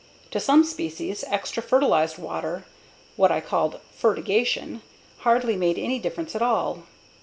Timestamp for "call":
3.39-3.79